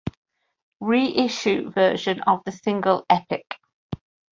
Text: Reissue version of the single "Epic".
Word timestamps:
Reissue 0.79 1.69
version 1.69 2.21
of 2.21 2.41
the 2.43 2.51
single 2.51 3.05
"Epic". 3.07 3.45